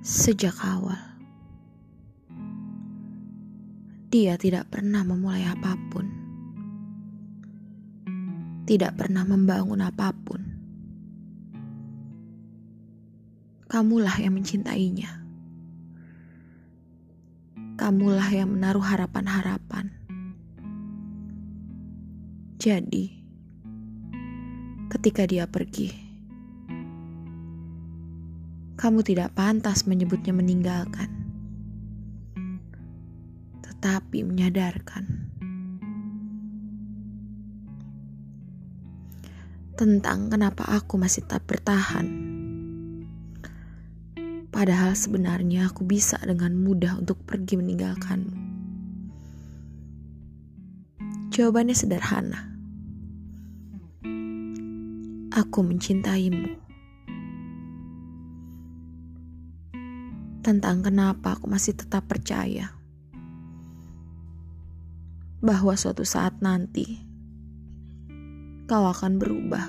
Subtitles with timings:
[0.00, 0.96] Sejak awal,
[4.08, 6.08] dia tidak pernah memulai apa pun,
[8.64, 10.40] tidak pernah membangun apa pun.
[13.68, 15.20] Kamulah yang mencintainya,
[17.76, 19.92] kamulah yang menaruh harapan-harapan.
[22.56, 23.20] Jadi,
[24.88, 26.09] ketika dia pergi
[28.80, 31.12] kamu tidak pantas menyebutnya meninggalkan,
[33.60, 35.28] tetapi menyadarkan
[39.76, 42.04] tentang kenapa aku masih tak bertahan.
[44.48, 48.36] Padahal sebenarnya aku bisa dengan mudah untuk pergi meninggalkanmu.
[51.32, 52.40] Jawabannya sederhana.
[55.32, 56.59] Aku mencintaimu.
[60.50, 62.74] Tentang kenapa aku masih tetap percaya
[65.38, 66.98] bahwa suatu saat nanti
[68.66, 69.66] kau akan berubah.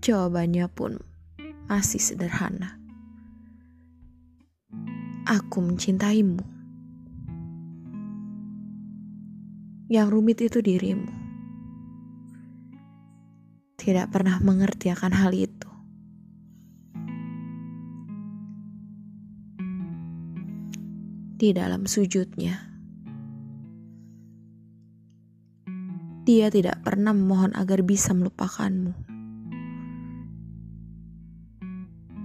[0.00, 0.96] Jawabannya pun
[1.68, 2.80] masih sederhana.
[5.28, 6.40] Aku mencintaimu.
[9.92, 11.12] Yang rumit itu dirimu.
[13.76, 15.75] Tidak pernah mengerti akan hal itu.
[21.36, 22.56] Di dalam sujudnya.
[26.24, 28.96] Dia tidak pernah memohon agar bisa melupakanmu.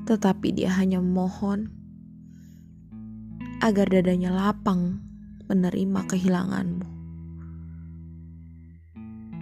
[0.07, 1.69] Tetapi dia hanya memohon
[3.61, 5.03] agar dadanya lapang
[5.45, 6.87] menerima kehilanganmu.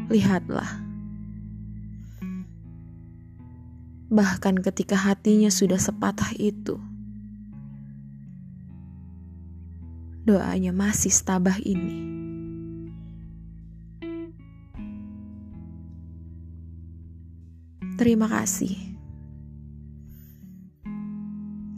[0.10, 0.82] Lihatlah.
[4.10, 6.82] Bahkan ketika hatinya sudah sepatah itu,
[10.30, 12.06] doanya masih setabah ini.
[17.98, 18.78] Terima kasih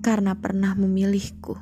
[0.03, 1.55] karena pernah memilihku,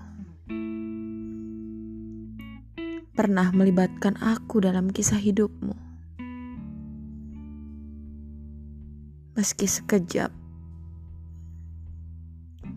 [3.14, 5.78] pernah melibatkan aku dalam kisah hidupmu,
[9.38, 10.34] meski sekejap,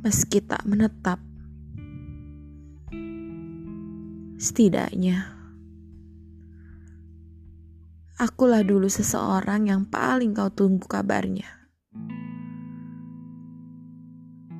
[0.04, 1.31] meski tak menetap
[4.42, 5.22] Setidaknya,
[8.18, 11.46] akulah dulu seseorang yang paling kau tunggu kabarnya.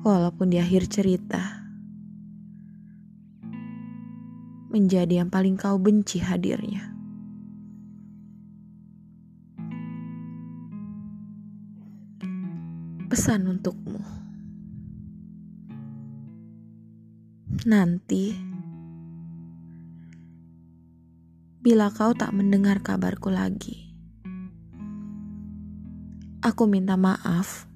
[0.07, 1.67] Walaupun di akhir cerita,
[4.71, 6.95] menjadi yang paling kau benci hadirnya.
[13.11, 13.99] Pesan untukmu.
[17.67, 18.52] Nanti
[21.63, 23.95] bila kau tak mendengar kabarku lagi.
[26.43, 27.71] Aku minta maaf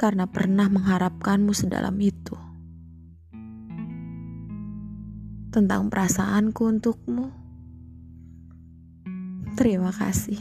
[0.00, 2.32] karena pernah mengharapkanmu sedalam itu.
[5.52, 7.28] Tentang perasaanku untukmu,
[9.60, 10.40] terima kasih.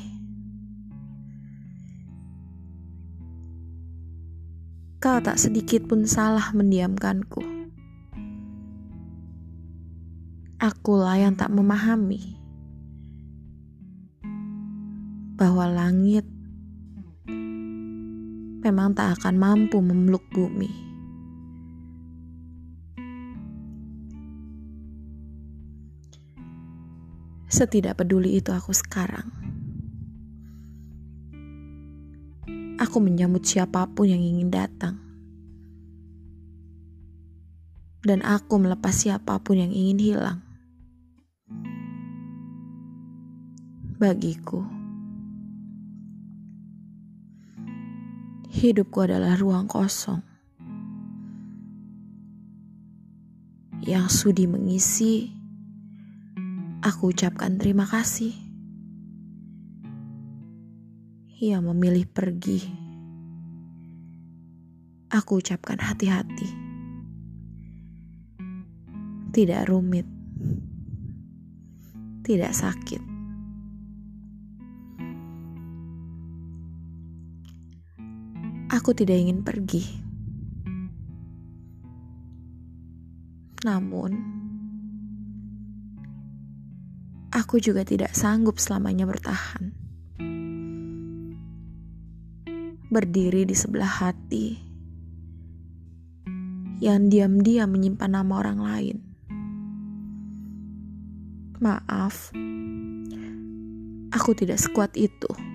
[5.03, 7.60] Kau tak sedikit pun salah mendiamkanku.
[10.61, 12.37] Akulah yang tak memahami
[15.33, 16.21] bahwa langit
[18.61, 20.69] memang tak akan mampu memeluk bumi.
[27.49, 29.33] Setidak peduli itu aku sekarang.
[32.77, 35.01] Aku menyambut siapa pun yang ingin datang.
[38.05, 40.50] Dan aku melepas siapa pun yang ingin hilang.
[44.01, 44.65] Bagiku,
[48.49, 50.25] hidupku adalah ruang kosong
[53.85, 55.29] yang sudi mengisi.
[56.81, 58.33] Aku ucapkan terima kasih.
[61.37, 62.57] Ia memilih pergi.
[65.13, 66.49] Aku ucapkan hati-hati.
[69.29, 70.09] Tidak rumit.
[72.25, 73.10] Tidak sakit.
[78.81, 79.85] Aku tidak ingin pergi.
[83.61, 84.11] Namun,
[87.29, 89.81] aku juga tidak sanggup selamanya bertahan.
[92.91, 94.59] berdiri di sebelah hati
[96.83, 98.97] yang diam-diam menyimpan nama orang lain.
[101.63, 102.35] Maaf,
[104.11, 105.50] aku tidak sekuat itu.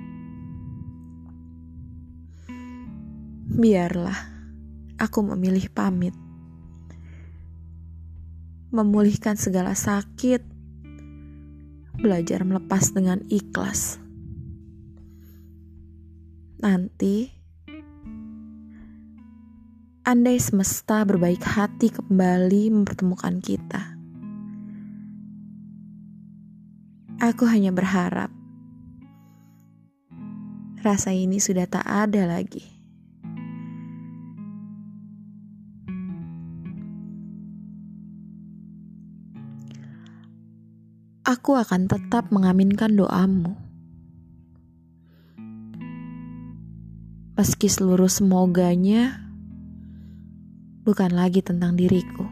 [3.56, 4.36] Biarlah
[5.00, 6.12] aku memilih pamit,
[8.68, 10.44] memulihkan segala sakit,
[11.96, 13.96] belajar melepas dengan ikhlas.
[16.60, 17.32] Nanti,
[20.04, 23.96] andai semesta berbaik hati kembali mempertemukan kita,
[27.24, 28.28] aku hanya berharap
[30.84, 32.75] rasa ini sudah tak ada lagi.
[41.26, 43.58] Aku akan tetap mengaminkan doamu.
[47.34, 49.26] Meski seluruh semoganya
[50.87, 52.31] bukan lagi tentang diriku.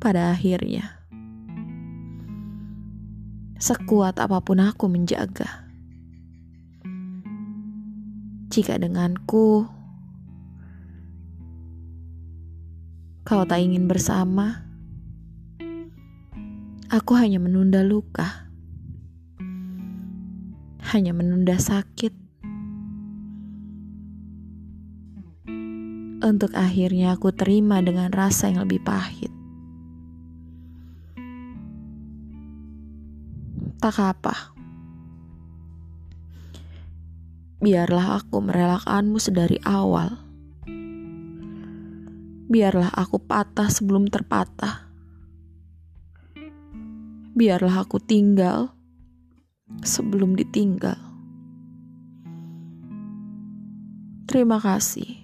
[0.00, 0.96] Pada akhirnya,
[3.60, 5.68] sekuat apa pun aku menjaga.
[8.48, 9.68] Jika denganku
[13.28, 14.67] kau tak ingin bersama,
[16.88, 18.48] aku hanya menunda luka
[20.88, 22.28] hanya menunda sakit
[26.24, 29.30] untuk akhirnya aku terima dengan rasa yang lebih pahit.
[33.78, 34.34] Tak apa.
[37.62, 40.18] Biarlah aku merelakanmu sedari awal.
[42.48, 44.87] Biarlah aku patah sebelum terpatah.
[47.38, 48.74] Biarlah aku tinggal
[49.86, 50.98] sebelum ditinggal.
[54.26, 55.22] Terima kasih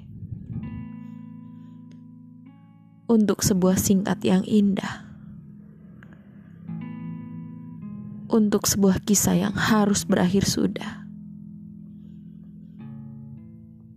[3.10, 5.02] untuk sebuah singkat yang indah,
[8.30, 11.02] untuk sebuah kisah yang harus berakhir sudah.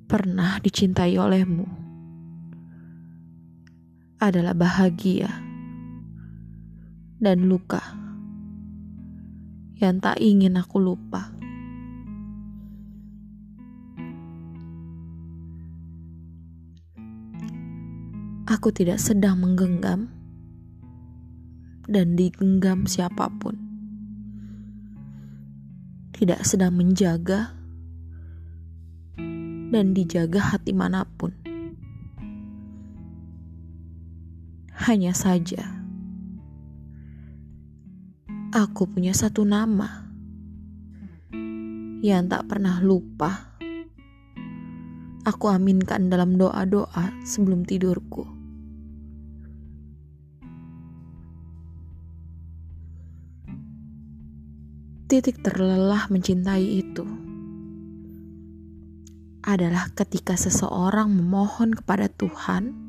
[0.10, 1.69] Pernah dicintai olehmu
[4.18, 5.30] adalah bahagia
[7.22, 8.06] dan luka
[9.77, 11.38] yang tak ingin aku lupa.
[18.47, 20.09] Aku tidak sedang menggenggam
[21.85, 23.53] dan digenggam siapa pun.
[26.18, 27.53] Tidak sedang menjaga
[29.69, 31.38] dan dijaga hati mana pun.
[34.88, 35.76] Hanya saja
[38.57, 40.09] Aku punya satu nama
[42.01, 43.54] yang tak pernah lupa.
[45.21, 48.25] Aku aminkan dalam doa-doa sebelum tidurku.
[55.06, 57.06] Titik terlelah mencintai itu
[59.45, 62.87] adalah ketika seseorang memohon kepada Tuhan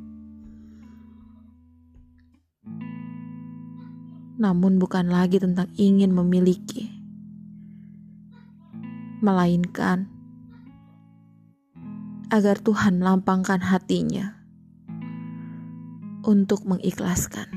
[4.38, 6.86] namun bukan lagi tentang ingin memiliki,
[9.18, 10.06] melainkan
[12.30, 14.38] agar Tuhan melampangkan hatinya
[16.22, 17.50] untuk mengikhlaskan.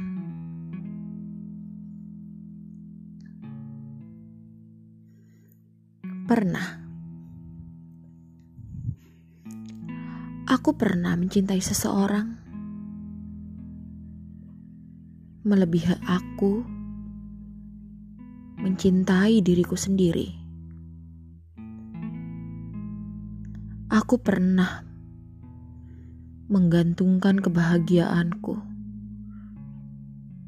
[6.26, 6.80] Pernah
[10.48, 12.51] aku pernah mencintai seseorang
[15.42, 16.62] melebihi aku
[18.62, 20.30] mencintai diriku sendiri.
[23.90, 24.86] Aku pernah
[26.46, 28.54] menggantungkan kebahagiaanku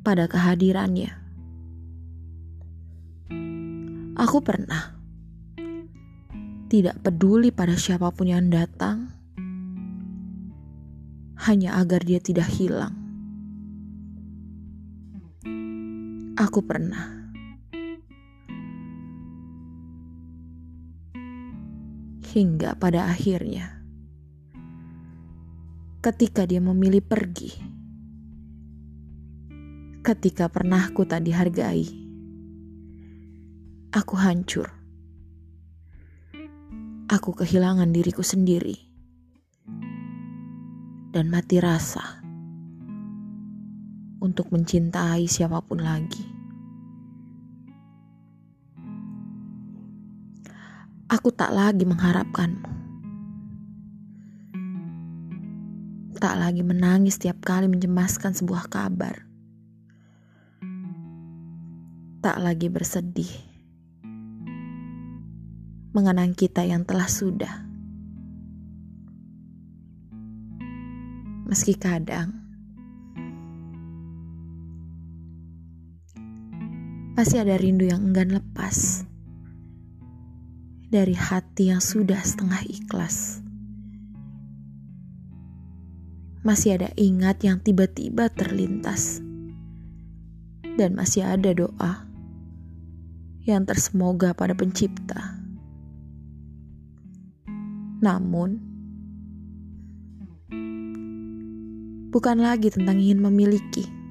[0.06, 1.12] pada kehadirannya.
[4.14, 4.94] Aku pernah
[6.70, 9.10] tidak peduli pada siapa pun yang datang,
[11.50, 13.03] hanya agar dia tidak hilang.
[16.40, 17.22] Aku pernah.
[22.34, 23.84] Hingga pada akhirnya,
[26.02, 27.54] ketika dia memilih pergi,
[30.02, 31.86] ketika pernah ku tak dihargai,
[33.94, 34.74] aku hancur.
[37.14, 38.74] Aku kehilangan diriku sendiri
[41.14, 42.23] dan mati rasa
[44.24, 46.24] untuk mencintai siapa pun lagi.
[51.12, 52.72] Aku tak lagi mengharapkanmu.
[56.24, 59.28] Tak lagi menangis setiap kali mencemaskan sebuah kabar.
[62.24, 63.28] Tak lagi bersedih
[65.92, 67.68] mengenang kita yang telah sudah.
[71.44, 72.43] Meski kadang
[77.14, 79.06] masih ada rindu yang enggan lepas
[80.90, 83.38] dari hati yang sudah setengah ikhlas.
[86.42, 89.22] Masih ada ingat yang tiba-tiba terlintas,
[90.74, 92.10] dan masih ada doa
[93.46, 95.38] yang tersemoga pada Pencipta.
[98.02, 98.58] Namun,
[102.10, 104.03] bukan lagi tentang ingin memiliki,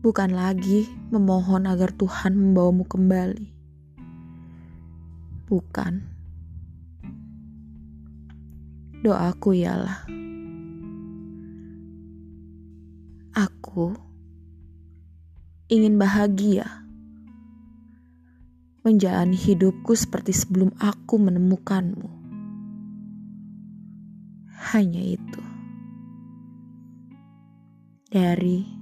[0.00, 3.60] bukan lagi memohon agar Tuhan membawamu kembali
[5.50, 6.06] Bukan.
[9.02, 10.06] Doaku ialah
[13.34, 13.98] aku
[15.66, 16.86] ingin bahagia
[18.86, 22.06] menjalani hidupku seperti sebelum aku menemukanmu.
[24.70, 25.42] Hanya itu.
[28.06, 28.79] Dari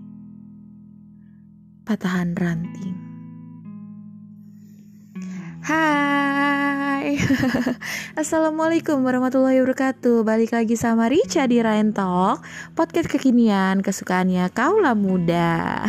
[1.89, 2.93] patahan ranting.
[5.65, 7.17] Hai.
[8.21, 10.21] Assalamualaikum warahmatullahi wabarakatuh.
[10.21, 12.45] Balik lagi sama Richa di Rain Talk
[12.77, 15.81] Podcast kekinian kesukaannya kaulah muda.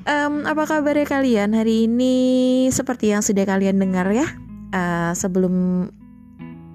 [0.00, 2.66] Um, Apa kabarnya kalian hari ini?
[2.72, 4.26] Seperti yang sudah kalian dengar ya
[4.72, 5.86] uh, Sebelum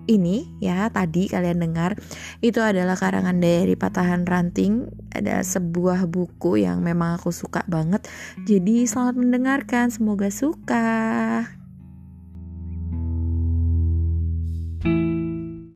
[0.05, 1.97] ini ya tadi kalian dengar
[2.41, 4.89] itu adalah karangan dari Patahan Ranting.
[5.15, 8.05] Ada sebuah buku yang memang aku suka banget.
[8.45, 9.89] Jadi selamat mendengarkan.
[9.89, 10.85] Semoga suka